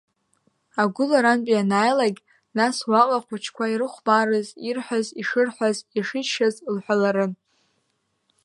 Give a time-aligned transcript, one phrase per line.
[0.81, 2.17] Агәыларантәи ианааилак,
[2.57, 7.31] нас уаҟа ахәыҷқәа ирыхәмарыз, ирҳәаз, ишырҳәаз, ишыччаз лҳәаларын.